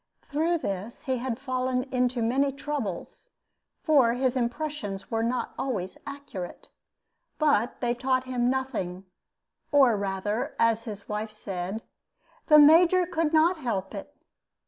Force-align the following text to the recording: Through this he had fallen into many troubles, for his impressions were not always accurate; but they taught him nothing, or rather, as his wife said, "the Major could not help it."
Through 0.23 0.57
this 0.57 1.03
he 1.03 1.19
had 1.19 1.37
fallen 1.37 1.83
into 1.93 2.23
many 2.23 2.51
troubles, 2.51 3.29
for 3.83 4.13
his 4.13 4.35
impressions 4.35 5.11
were 5.11 5.21
not 5.21 5.53
always 5.59 5.95
accurate; 6.07 6.69
but 7.37 7.79
they 7.81 7.93
taught 7.93 8.23
him 8.23 8.49
nothing, 8.49 9.05
or 9.71 9.95
rather, 9.95 10.55
as 10.57 10.85
his 10.85 11.07
wife 11.07 11.31
said, 11.31 11.83
"the 12.47 12.57
Major 12.57 13.05
could 13.05 13.31
not 13.31 13.57
help 13.57 13.93
it." 13.93 14.11